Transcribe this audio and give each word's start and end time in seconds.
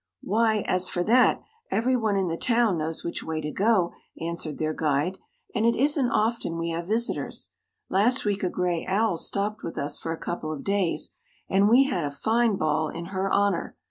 "Why, 0.23 0.61
as 0.65 0.89
for 0.89 1.03
that, 1.03 1.43
every 1.69 1.95
one 1.95 2.17
in 2.17 2.27
the 2.27 2.35
town 2.35 2.79
knows 2.79 3.03
which 3.03 3.21
way 3.23 3.39
to 3.39 3.51
go," 3.51 3.93
answered 4.19 4.57
their 4.57 4.73
guide; 4.73 5.19
"and 5.53 5.63
it 5.63 5.75
isn't 5.75 6.09
often 6.09 6.57
we 6.57 6.69
have 6.71 6.87
visitors. 6.87 7.49
Last 7.87 8.25
week 8.25 8.41
a 8.41 8.49
gray 8.49 8.83
owl 8.87 9.15
stopped 9.15 9.61
with 9.61 9.77
us 9.77 9.99
for 9.99 10.11
a 10.11 10.17
couple 10.17 10.51
of 10.51 10.63
days, 10.63 11.11
and 11.47 11.69
we 11.69 11.83
had 11.83 12.03
a 12.03 12.09
fine 12.09 12.55
ball 12.55 12.89
in 12.89 13.05
her 13.13 13.29
honor. 13.29 13.77